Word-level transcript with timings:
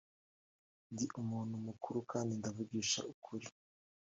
ndi 0.91 1.05
umuntu 1.21 1.53
mukuru 1.65 1.99
kandi 2.11 2.31
ndavugisha 2.39 2.99
ukuri 3.13 3.47